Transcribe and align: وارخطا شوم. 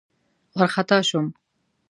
وارخطا 0.57 0.97
شوم. 1.09 1.25